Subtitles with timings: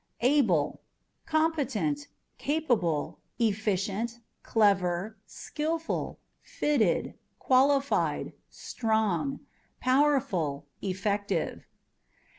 [0.23, 0.79] Ableâ€"
[1.27, 2.07] competent,
[2.39, 9.41] capable, efficient, clever, skilful, fitted, qualified, strong,
[9.79, 11.67] powerful, effective.